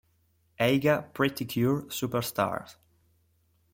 Eiga 0.59 1.13
Pretty 1.13 1.45
Cure 1.45 1.85
Super 1.91 2.23
Stars! 2.23 2.75